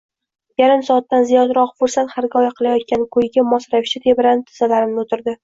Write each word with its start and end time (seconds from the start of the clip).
Yarim 0.61 0.79
soatdan 0.87 1.27
ziyodroq 1.31 1.73
fursat 1.83 2.09
hirgoyi 2.15 2.49
qilayotgan 2.61 3.05
kuyiga 3.17 3.45
mos 3.51 3.69
ravishda 3.77 4.03
tebranib 4.09 4.51
tizzalarimda 4.51 5.07
o`tirdi 5.07 5.39